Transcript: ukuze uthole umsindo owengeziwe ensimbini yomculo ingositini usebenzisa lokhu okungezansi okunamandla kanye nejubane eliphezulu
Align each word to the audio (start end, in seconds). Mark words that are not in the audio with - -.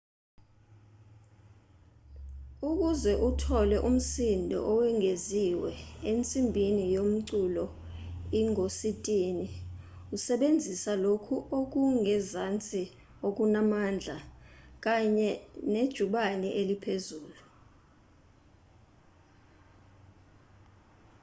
ukuze 2.69 3.11
uthole 3.29 3.77
umsindo 3.89 4.57
owengeziwe 4.71 5.71
ensimbini 6.09 6.83
yomculo 6.95 7.65
ingositini 8.39 9.47
usebenzisa 10.15 10.93
lokhu 11.03 11.35
okungezansi 11.59 12.83
okunamandla 13.27 14.17
kanye 14.83 15.29
nejubane 15.73 16.49
eliphezulu 16.59 17.39